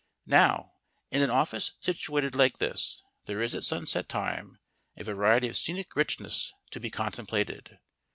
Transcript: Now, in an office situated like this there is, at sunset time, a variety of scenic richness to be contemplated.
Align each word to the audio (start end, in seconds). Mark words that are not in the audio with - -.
Now, 0.25 0.71
in 1.11 1.21
an 1.21 1.29
office 1.29 1.73
situated 1.79 2.33
like 2.33 2.57
this 2.57 3.03
there 3.25 3.39
is, 3.39 3.53
at 3.53 3.63
sunset 3.63 4.09
time, 4.09 4.57
a 4.97 5.03
variety 5.03 5.47
of 5.47 5.57
scenic 5.59 5.95
richness 5.95 6.51
to 6.71 6.79
be 6.79 6.89
contemplated. 6.89 7.77